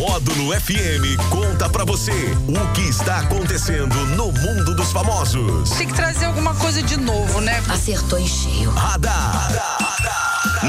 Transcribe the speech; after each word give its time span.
Módulo 0.00 0.58
FM 0.58 1.20
conta 1.28 1.68
pra 1.68 1.84
você 1.84 2.10
o 2.48 2.72
que 2.72 2.80
está 2.88 3.18
acontecendo 3.18 3.94
no 4.16 4.32
mundo 4.32 4.74
dos 4.74 4.90
famosos. 4.90 5.68
Tem 5.76 5.86
que 5.86 5.92
trazer 5.92 6.24
alguma 6.24 6.54
coisa 6.54 6.82
de 6.82 6.96
novo, 6.96 7.38
né? 7.42 7.62
Acertou 7.68 8.18
em 8.18 8.26
cheio. 8.26 8.70
Radar. 8.70 9.50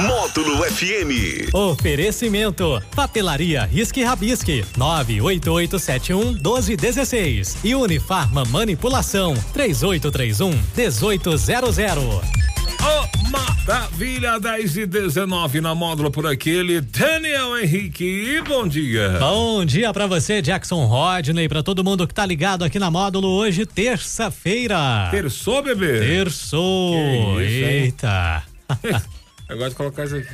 Módulo 0.06 0.58
FM. 0.66 1.54
Oferecimento: 1.54 2.84
Papelaria 2.94 3.64
Risque 3.64 4.04
Rabisque 4.04 4.66
98871 4.76 6.34
1216 6.34 7.58
e 7.64 7.74
Unifarma 7.74 8.44
Manipulação 8.44 9.34
3831 9.54 10.62
1800. 10.76 12.51
Oh, 12.84 13.30
maravilha, 13.30 14.40
10 14.40 14.78
e 14.78 14.86
19 14.86 15.62
na 15.62 15.76
módulo 15.76 16.10
por 16.10 16.26
aquele. 16.26 16.82
Daniel 16.82 17.58
Henrique, 17.58 18.42
bom 18.48 18.68
dia. 18.68 19.18
Bom 19.20 19.64
dia 19.64 19.94
para 19.94 20.08
você, 20.08 20.42
Jackson 20.42 20.86
Rodney, 20.86 21.48
para 21.48 21.62
todo 21.62 21.84
mundo 21.84 22.08
que 22.08 22.14
tá 22.14 22.26
ligado 22.26 22.64
aqui 22.64 22.80
na 22.80 22.90
módulo 22.90 23.28
hoje, 23.28 23.66
terça-feira. 23.66 25.08
Terçou, 25.12 25.62
bebê? 25.62 26.00
Terçou. 26.00 27.40
Isso, 27.42 27.66
Eita. 27.66 28.44
Gosto 29.50 29.70
de 29.70 29.76
colocar 29.76 30.06
isso 30.06 30.16
aqui. 30.16 30.28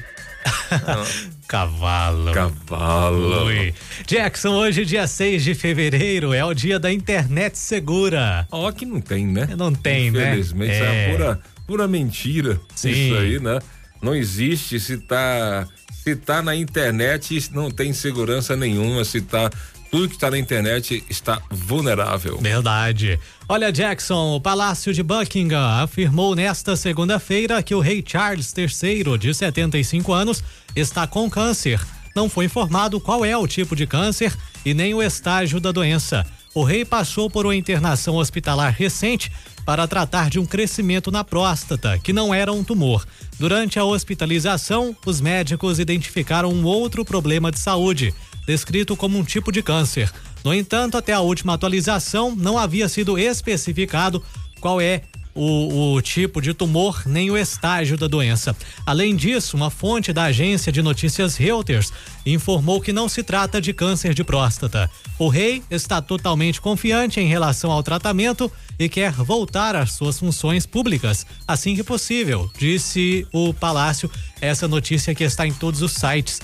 Cavalo. 1.48 2.32
Cavalo. 2.32 3.46
Ui. 3.48 3.74
Jackson, 4.06 4.50
hoje, 4.52 4.86
dia 4.86 5.06
6 5.08 5.44
de 5.44 5.54
fevereiro, 5.56 6.34
é 6.34 6.46
o 6.46 6.54
dia 6.54 6.80
da 6.80 6.92
internet 6.94 7.58
segura. 7.58 8.48
Ó, 8.52 8.72
que 8.72 8.86
não 8.86 9.02
tem, 9.02 9.26
né? 9.26 9.50
Não 9.58 9.74
tem, 9.74 10.12
né? 10.12 10.28
Infelizmente, 10.30 10.72
isso 10.74 10.84
é 10.84 11.10
É. 11.10 11.12
pura, 11.12 11.40
pura 11.68 11.88
mentira. 11.88 12.60
Sim. 12.74 12.90
Isso 12.90 13.16
aí, 13.16 13.40
né? 13.40 13.60
Não 14.02 14.16
existe 14.16 14.80
se 14.80 14.98
tá, 14.98 15.68
se 15.92 16.16
tá 16.16 16.42
na 16.42 16.56
internet, 16.56 17.50
não 17.52 17.70
tem 17.70 17.92
segurança 17.94 18.56
nenhuma, 18.56 19.04
se 19.04 19.22
tá 19.22 19.50
tudo 19.92 20.10
que 20.10 20.16
está 20.16 20.30
na 20.30 20.38
internet 20.38 21.04
está 21.10 21.42
vulnerável. 21.50 22.38
Verdade. 22.40 23.20
Olha, 23.48 23.72
Jackson, 23.72 24.36
o 24.36 24.42
Palácio 24.42 24.94
de 24.94 25.02
Buckingham 25.02 25.82
afirmou 25.82 26.36
nesta 26.36 26.76
segunda-feira 26.76 27.64
que 27.64 27.74
o 27.74 27.80
rei 27.80 28.04
Charles 28.06 28.54
III, 28.56 29.18
de 29.18 29.34
75 29.34 30.14
anos, 30.14 30.44
está 30.76 31.08
com 31.08 31.30
câncer. 31.30 31.80
Não 32.16 32.30
foi 32.30 32.46
informado 32.46 33.00
qual 33.00 33.24
é 33.24 33.38
o 33.38 33.48
tipo 33.48 33.76
de 33.76 33.86
câncer 33.88 34.36
e 34.66 34.74
nem 34.74 34.94
o 34.94 35.02
estágio 35.02 35.60
da 35.60 35.72
doença. 35.72 36.26
O 36.58 36.64
rei 36.64 36.84
passou 36.84 37.30
por 37.30 37.46
uma 37.46 37.56
internação 37.56 38.16
hospitalar 38.16 38.74
recente 38.74 39.32
para 39.64 39.88
tratar 39.88 40.28
de 40.28 40.40
um 40.40 40.46
crescimento 40.46 41.12
na 41.12 41.24
próstata, 41.24 42.00
que 42.00 42.12
não 42.12 42.34
era 42.34 42.52
um 42.52 42.64
tumor. 42.64 43.06
Durante 43.38 43.78
a 43.78 43.86
hospitalização, 43.86 44.98
os 45.06 45.22
médicos 45.22 45.78
identificaram 45.78 46.52
um 46.52 46.66
outro 46.66 47.06
problema 47.06 47.52
de 47.52 47.60
saúde, 47.60 48.12
descrito 48.48 48.98
como 48.98 49.20
um 49.20 49.24
tipo 49.24 49.52
de 49.52 49.62
câncer. 49.62 50.12
No 50.44 50.52
entanto, 50.52 50.98
até 50.98 51.14
a 51.14 51.20
última 51.20 51.54
atualização, 51.54 52.36
não 52.36 52.58
havia 52.58 52.90
sido 52.90 53.20
especificado 53.20 54.24
qual 54.60 54.82
é 54.82 55.04
o, 55.38 55.94
o 55.94 56.02
tipo 56.02 56.42
de 56.42 56.54
tumor 56.54 57.04
nem 57.06 57.30
o 57.30 57.38
estágio 57.38 57.96
da 57.96 58.08
doença. 58.08 58.56
Além 58.86 59.16
disso, 59.16 59.56
uma 59.56 59.70
fonte 59.70 60.12
da 60.12 60.24
agência 60.24 60.72
de 60.72 60.82
notícias 60.82 61.38
Reuters 61.38 61.94
informou 62.26 62.82
que 62.82 62.92
não 62.92 63.08
se 63.08 63.24
trata 63.24 63.62
de 63.62 63.72
câncer 63.72 64.14
de 64.14 64.24
próstata. 64.24 64.90
O 65.20 65.28
rei 65.30 65.62
está 65.70 66.02
totalmente 66.02 66.60
confiante 66.60 67.20
em 67.20 67.28
relação 67.28 67.72
ao 67.72 67.84
tratamento 67.84 68.52
e 68.80 68.90
quer 68.90 69.12
voltar 69.12 69.76
às 69.76 69.94
suas 69.94 70.20
funções 70.20 70.66
públicas 70.66 71.26
assim 71.48 71.76
que 71.76 71.84
possível, 71.84 72.50
disse 72.58 73.28
o 73.32 73.54
palácio. 73.54 74.10
Essa 74.42 74.68
notícia 74.68 75.14
que 75.14 75.24
está 75.24 75.46
em 75.46 75.54
todos 75.54 75.82
os 75.82 75.94
sites 75.94 76.42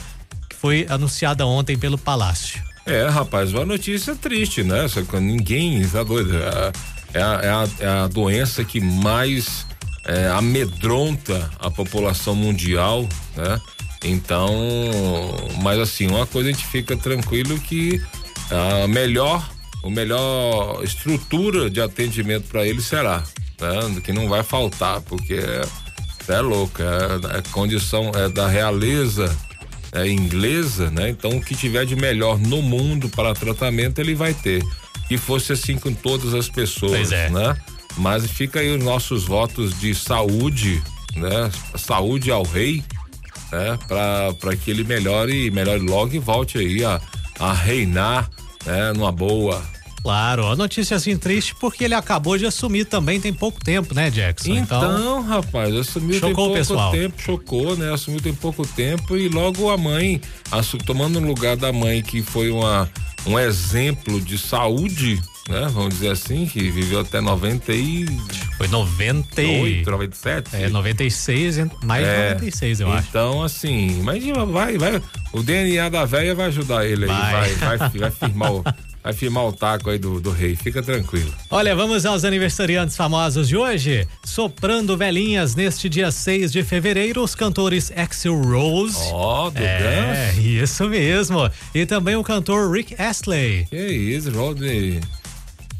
que 0.49 0.55
foi 0.55 0.85
anunciada 0.87 1.45
ontem 1.45 1.77
pelo 1.77 1.97
palácio. 1.97 2.61
É, 2.85 3.07
rapaz, 3.07 3.53
uma 3.53 3.65
notícia 3.65 4.13
triste, 4.15 4.61
né? 4.61 4.85
Ninguém 5.21 5.87
tá 5.87 6.03
doido. 6.03 6.31
É, 7.13 7.21
a, 7.21 7.39
é 7.43 7.49
a- 7.49 7.69
é 7.79 7.87
a 8.03 8.07
doença 8.07 8.63
que 8.63 8.79
mais 8.79 9.65
é, 10.05 10.27
amedronta 10.27 11.49
a 11.59 11.69
população 11.71 12.35
mundial, 12.35 13.07
né? 13.35 13.61
Então, 14.03 14.51
mas 15.61 15.79
assim, 15.79 16.07
uma 16.07 16.25
coisa 16.27 16.49
a 16.49 16.51
gente 16.51 16.65
fica 16.65 16.95
tranquilo 16.97 17.57
que 17.59 18.01
a 18.51 18.87
melhor, 18.87 19.49
o 19.81 19.89
melhor 19.89 20.83
estrutura 20.83 21.69
de 21.69 21.79
atendimento 21.81 22.47
para 22.49 22.65
ele 22.67 22.81
será, 22.81 23.23
né? 23.61 24.01
Que 24.03 24.11
não 24.11 24.27
vai 24.27 24.43
faltar, 24.43 24.99
porque 25.01 25.35
é, 25.35 25.61
é 26.33 26.41
louco, 26.41 26.81
é, 26.81 27.37
é 27.37 27.41
condição 27.51 28.11
é 28.13 28.27
da 28.27 28.47
realeza 28.47 29.33
é, 29.93 30.07
inglesa, 30.09 30.89
né? 30.89 31.09
Então 31.09 31.31
o 31.31 31.41
que 31.41 31.55
tiver 31.55 31.85
de 31.85 31.95
melhor 31.95 32.37
no 32.37 32.61
mundo 32.61 33.07
para 33.07 33.33
tratamento 33.33 33.99
ele 33.99 34.15
vai 34.15 34.33
ter. 34.33 34.61
Que 35.07 35.17
fosse 35.17 35.53
assim 35.53 35.77
com 35.77 35.93
todas 35.93 36.33
as 36.33 36.49
pessoas, 36.49 36.91
Pois 36.91 37.11
é. 37.11 37.29
né? 37.29 37.55
Mas 37.97 38.29
fica 38.29 38.59
aí 38.59 38.75
os 38.75 38.83
nossos 38.83 39.23
votos 39.25 39.79
de 39.79 39.93
saúde, 39.93 40.81
né? 41.15 41.51
Saúde 41.75 42.31
ao 42.31 42.43
rei, 42.43 42.83
né? 43.51 43.77
Para 44.39 44.55
que 44.55 44.71
ele 44.71 44.83
melhore, 44.83 45.51
melhore 45.51 45.81
logo 45.81 46.13
e 46.15 46.19
volte 46.19 46.57
aí 46.57 46.83
a, 46.83 46.99
a 47.39 47.53
reinar, 47.53 48.29
né? 48.65 48.93
Numa 48.93 49.11
boa. 49.11 49.61
Claro, 50.03 50.47
a 50.47 50.55
notícia 50.55 50.97
assim 50.97 51.17
triste 51.17 51.55
porque 51.55 51.85
ele 51.85 51.93
acabou 51.93 52.37
de 52.37 52.45
assumir 52.45 52.83
também 52.83 53.21
tem 53.21 53.33
pouco 53.33 53.63
tempo, 53.63 53.95
né, 53.95 54.09
Jackson? 54.09 54.53
Então, 54.53 55.21
rapaz, 55.23 55.73
assumiu 55.73 56.19
tem 56.19 56.35
pouco 56.35 56.55
pessoal. 56.55 56.91
tempo, 56.91 57.21
chocou, 57.21 57.77
né? 57.77 57.93
Assumiu 57.93 58.19
tem 58.19 58.33
pouco 58.33 58.67
tempo 58.67 59.15
e 59.15 59.29
logo 59.29 59.69
a 59.69 59.77
mãe, 59.77 60.19
tomando 60.85 61.19
o 61.19 61.25
lugar 61.25 61.55
da 61.55 61.71
mãe 61.71 62.01
que 62.01 62.21
foi 62.21 62.51
uma, 62.51 62.89
um 63.25 63.39
exemplo 63.39 64.19
de 64.19 64.37
saúde, 64.37 65.21
né? 65.47 65.69
Vamos 65.71 65.93
dizer 65.93 66.09
assim, 66.09 66.45
que 66.45 66.69
viveu 66.69 66.99
até 66.99 67.21
98, 67.21 68.11
foi 68.57 68.67
90 68.67 69.41
e... 69.41 69.83
97. 69.85 70.55
É, 70.55 70.69
96, 70.69 71.57
e- 71.57 71.71
mais 71.83 72.05
de 72.05 72.11
É, 72.11 72.33
96, 72.33 72.79
eu 72.79 72.91
acho. 72.91 73.07
Então, 73.09 73.43
assim, 73.43 74.01
mas 74.03 74.23
vai, 74.51 74.77
vai. 74.77 75.01
O 75.31 75.41
DNA 75.41 75.89
da 75.89 76.05
velha 76.05 76.35
vai 76.35 76.47
ajudar 76.47 76.85
ele 76.85 77.03
aí. 77.03 77.09
Vai. 77.09 77.53
Vai, 77.55 77.77
vai, 77.77 77.89
vai 77.89 78.11
firmar 78.11 78.53
o. 78.53 78.63
Vai 79.03 79.11
firmar 79.11 79.45
o 79.45 79.51
taco 79.51 79.89
aí 79.89 79.99
do, 79.99 80.21
do 80.21 80.31
rei, 80.31 80.55
fica 80.55 80.81
tranquilo. 80.81 81.29
Olha, 81.51 81.75
vamos 81.75 82.05
aos 82.05 82.23
aniversariantes 82.23 82.95
famosos 82.95 83.49
de 83.49 83.57
hoje. 83.57 84.07
Soprando 84.23 84.95
velhinhas 84.95 85.55
neste 85.55 85.89
dia 85.89 86.09
6 86.09 86.53
de 86.53 86.63
fevereiro, 86.63 87.21
os 87.21 87.35
cantores 87.35 87.91
Axel 87.97 88.41
Rose. 88.41 88.95
Ó, 89.11 89.49
do 89.49 89.59
é, 89.61 90.33
isso 90.39 90.87
mesmo. 90.87 91.51
E 91.75 91.85
também 91.85 92.15
o 92.15 92.23
cantor 92.23 92.71
Rick 92.71 92.95
Astley. 92.97 93.65
Que 93.69 93.75
isso, 93.75 94.31
Rodney. 94.31 95.01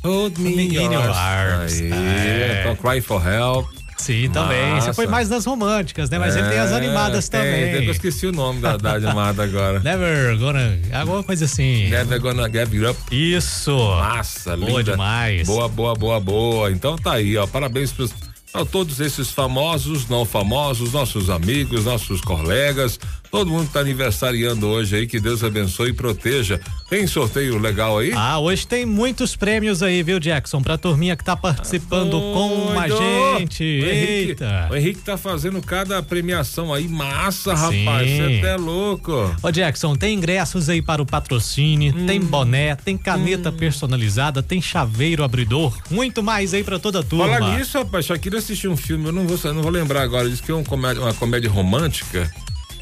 Hold 0.04 0.38
me 0.40 0.52
in 0.54 0.60
in 0.76 0.92
your 0.92 1.10
arms. 1.10 1.80
Aí, 1.82 1.92
É. 1.92 2.62
então, 2.62 2.76
cry 2.76 3.02
for 3.02 3.22
help. 3.26 3.68
Sim, 3.98 4.30
também. 4.34 4.60
Você 4.72 4.88
Massa. 4.88 4.94
foi 4.96 5.08
mais 5.08 5.30
das 5.30 5.46
românticas, 5.46 6.10
né? 6.10 6.20
Mas 6.20 6.36
ele 6.36 6.50
tem 6.50 6.60
as 6.60 6.72
É, 6.72 6.76
animadas 6.76 7.30
tem, 7.30 7.40
também. 7.40 7.86
Eu 7.86 7.92
esqueci 7.92 8.28
o 8.28 8.34
nome 8.34 8.60
da, 8.60 8.76
da 8.76 8.94
animada 8.96 9.44
agora. 9.44 9.80
Never 9.86 10.38
gonna. 10.38 10.78
Alguma 10.92 11.24
coisa 11.24 11.46
assim. 11.46 11.88
Never 11.90 12.20
gonna 12.20 12.50
give 12.50 12.86
up. 12.86 13.00
Isso. 13.16 13.72
Massa, 13.78 14.58
Boa 14.58 14.80
linda. 14.80 14.92
demais. 14.92 15.48
Boa, 15.48 15.70
boa, 15.70 15.96
boa, 15.96 16.20
boa. 16.20 16.70
Então 16.72 16.98
tá 16.98 17.14
aí, 17.14 17.38
ó. 17.38 17.48
Parabéns 17.48 17.94
pros, 17.94 18.12
a 18.54 18.66
todos 18.66 19.00
esses 19.00 19.32
famosos, 19.32 20.10
não 20.10 20.26
famosos, 20.26 20.92
nossos 20.92 21.30
amigos, 21.30 21.86
nossos 21.86 22.20
colegas, 22.20 23.00
todo 23.34 23.50
mundo 23.50 23.66
que 23.66 23.74
tá 23.74 23.80
aniversariando 23.80 24.68
hoje 24.68 24.96
aí. 24.96 25.08
Que 25.08 25.20
Deus 25.20 25.44
abençoe 25.44 25.90
e 25.90 25.94
proteja. 25.94 26.62
Tem 26.88 27.08
sorteio 27.08 27.58
legal 27.58 27.98
aí? 27.98 28.12
Ah, 28.14 28.38
hoje 28.38 28.68
tem 28.68 28.86
muitos 28.86 29.36
prêmios 29.36 29.82
aí, 29.82 30.04
viu, 30.04 30.20
Jackson? 30.20 30.62
Pra 30.62 30.78
turminha 30.78 31.16
que 31.16 31.24
tá 31.24 31.36
participando 31.36 32.12
com 32.12 32.80
a 32.80 32.88
gente. 32.88 33.64
O 33.64 33.90
Henrique, 33.90 34.30
Eita. 34.30 34.68
o 34.70 34.76
Henrique 34.76 35.02
tá 35.02 35.18
fazendo 35.18 35.60
cada 35.64 36.04
premiação 36.04 36.72
aí. 36.72 36.88
Massa, 36.88 37.56
Sim. 37.56 37.84
rapaz. 37.86 38.08
Você 38.12 38.22
até 38.38 38.54
é 38.54 38.56
louco. 38.58 39.36
Ô 39.42 39.52
Jackson, 39.52 39.96
tem 39.96 40.16
ingressos 40.16 40.70
aí 40.70 40.80
para 40.84 41.02
o 41.02 41.06
patrocínio, 41.06 41.92
Hum. 41.98 42.06
tem 42.06 42.20
boné, 42.20 42.76
tem 42.76 42.96
caneta 42.96 43.52
personalizada, 43.52 44.44
tem 44.44 44.62
chaveiro 44.62 45.24
abridor, 45.24 45.76
muito 45.90 46.22
mais 46.22 46.54
aí 46.54 46.64
pra 46.64 46.78
toda 46.78 47.00
a 47.00 47.04
turma. 47.04 47.28
Falar 47.34 47.58
nisso, 47.58 47.80
rapaz, 47.80 48.06
Shakira 48.06 48.38
assistiu 48.38 48.72
um 48.72 48.78
filme, 48.78 49.06
eu 49.08 49.12
não 49.12 49.26
vou, 49.26 49.40
eu 49.44 49.54
não 49.56 49.64
vou 49.64 49.72
lembrar 49.72 50.04
agora, 50.04 50.30
diz 50.30 50.40
que 50.40 50.52
é 50.52 50.56
um 50.56 50.64
comédia- 50.64 51.02
uma 51.02 51.14
comédia 51.16 51.50
romântica, 51.50 52.32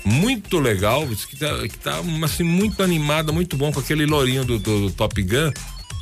muito 0.03 0.59
legal, 0.59 1.07
que 1.07 1.36
tá, 1.36 1.59
que 1.68 1.77
tá 1.77 2.01
assim, 2.24 2.44
muito 2.44 2.81
animada, 2.83 3.31
muito 3.31 3.56
bom, 3.57 3.71
com 3.71 3.80
aquele 3.80 4.06
lourinho 4.06 4.44
do, 4.44 4.57
do 4.59 4.89
Top 4.92 5.21
Gun, 5.21 5.51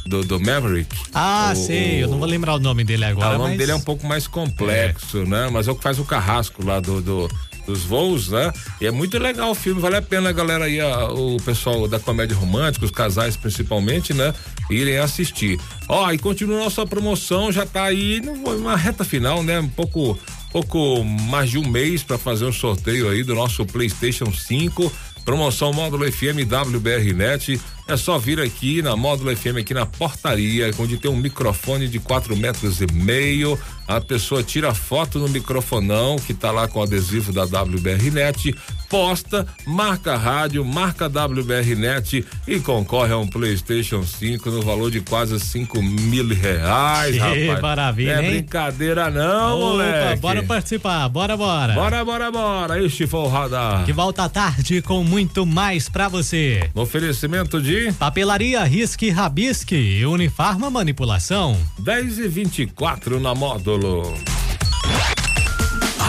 do, 0.05 0.23
do 0.23 0.39
Maverick. 0.39 0.95
Ah, 1.13 1.51
O- 1.53 1.55
sei, 1.55 2.03
eu 2.03 2.07
não 2.07 2.17
vou 2.17 2.27
lembrar 2.27 2.55
o 2.55 2.59
nome 2.59 2.83
dele 2.83 3.05
agora. 3.05 3.29
Ah, 3.29 3.35
o 3.35 3.37
nome 3.37 3.49
mas- 3.49 3.57
dele 3.57 3.71
é 3.71 3.75
um 3.75 3.81
pouco 3.81 4.07
mais 4.07 4.27
complexo, 4.27 5.25
né? 5.25 5.49
Mas 5.51 5.67
é 5.67 5.71
o 5.71 5.75
que 5.75 5.83
faz 5.83 5.99
o 5.99 6.05
carrasco 6.05 6.65
lá 6.65 6.79
do, 6.79 7.01
do- 7.01 7.29
dos 7.67 7.83
voos, 7.83 8.29
né? 8.29 8.51
E 8.81 8.87
é 8.87 8.91
muito 8.91 9.19
legal 9.19 9.51
o 9.51 9.55
filme, 9.55 9.79
vale 9.79 9.97
a 9.97 10.01
pena 10.01 10.29
a 10.29 10.31
galera 10.31 10.65
aí, 10.65 10.79
a- 10.81 11.09
o 11.11 11.37
pessoal 11.37 11.87
da 11.87 11.99
comédia 11.99 12.35
romântica, 12.35 12.85
os 12.85 12.91
casais 12.91 13.35
principalmente, 13.37 14.11
né? 14.13 14.33
Irem 14.71 14.97
assistir. 14.97 15.59
Ó, 15.87 16.09
e 16.11 16.17
continua 16.17 16.63
nossa 16.63 16.83
promoção, 16.87 17.51
já 17.51 17.65
tá 17.65 17.83
aí 17.83 18.21
numa 18.21 18.75
reta 18.75 19.03
final, 19.03 19.43
né? 19.43 19.59
Um 19.59 19.69
pouco 19.69 20.17
pouco 20.51 21.03
mais 21.03 21.49
de 21.49 21.57
um 21.57 21.67
mês 21.67 22.03
para 22.03 22.17
fazer 22.17 22.45
um 22.45 22.51
sorteio 22.51 23.09
aí 23.09 23.23
do 23.23 23.35
nosso 23.35 23.65
PlayStation 23.65 24.31
5. 24.31 24.91
Promoção 25.23 25.71
Módulo 25.71 26.11
FM 26.11 26.47
WBR 26.49 27.13
Net. 27.13 27.61
É 27.87 27.97
só 27.97 28.17
vir 28.17 28.39
aqui 28.39 28.81
na 28.81 28.95
Módulo 28.95 29.35
FM, 29.35 29.57
aqui 29.59 29.73
na 29.73 29.85
portaria, 29.85 30.71
onde 30.79 30.97
tem 30.97 31.09
um 31.09 31.15
microfone 31.15 31.87
de 31.87 31.99
4 31.99 32.35
metros 32.35 32.81
e 32.81 32.87
meio. 32.91 33.59
A 33.87 33.99
pessoa 34.01 34.43
tira 34.43 34.73
foto 34.73 35.19
no 35.19 35.27
microfonão, 35.27 36.17
que 36.17 36.33
tá 36.33 36.51
lá 36.51 36.67
com 36.67 36.79
o 36.79 36.83
adesivo 36.83 37.31
da 37.31 37.43
WBR 37.43 38.11
Net, 38.11 38.55
posta, 38.89 39.45
marca 39.65 40.17
rádio, 40.17 40.65
marca 40.65 41.05
a 41.05 41.07
WBR 41.27 41.75
Net 41.75 42.25
e 42.47 42.59
concorre 42.59 43.13
a 43.13 43.17
um 43.17 43.27
PlayStation 43.27 44.03
5 44.03 44.49
no 44.49 44.61
valor 44.61 44.89
de 44.91 45.01
quase 45.01 45.39
5 45.39 45.81
mil 45.81 46.27
reais, 46.29 47.13
Que 47.13 47.19
rapaz. 47.19 47.61
maravilha, 47.61 48.11
É 48.13 48.23
hein? 48.23 48.29
brincadeira, 48.41 49.09
não, 49.11 49.57
Opa, 49.57 49.65
moleque. 49.65 50.19
bora 50.21 50.43
participar, 50.43 51.07
bora, 51.09 51.37
bora. 51.37 51.73
Bora, 51.73 52.03
bora, 52.03 52.31
bora. 52.31 52.83
Este 52.83 53.05
foi 53.07 53.19
o 53.21 53.27
radar. 53.27 53.85
Que 53.85 53.93
volta 53.93 54.23
à 54.23 54.29
tarde 54.29 54.81
com 54.81 55.03
muito 55.03 55.45
mais 55.45 55.87
pra 55.87 56.07
você. 56.07 56.69
No 56.73 56.81
oferecimento 56.81 57.61
de 57.61 57.91
Papelaria 57.93 58.63
Risque 58.63 59.09
Rabisque, 59.09 60.03
Unifarma 60.05 60.69
Manipulação. 60.69 61.57
10 61.79 62.17
e 62.19 62.27
24 62.27 63.19
na 63.19 63.35
módulo. 63.35 64.13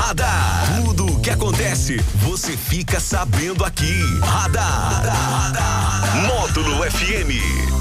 Radar. 0.01 0.83
Tudo 0.83 1.07
o 1.07 1.21
que 1.21 1.29
acontece, 1.31 1.99
você 2.17 2.57
fica 2.57 2.99
sabendo 2.99 3.65
aqui. 3.65 4.01
Radar. 4.23 5.03
Módulo 6.27 6.83
FM. 6.91 7.80